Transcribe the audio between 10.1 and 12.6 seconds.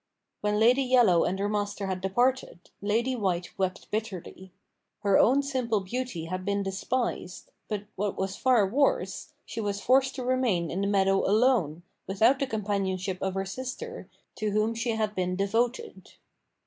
to remain in the meadow alone, without the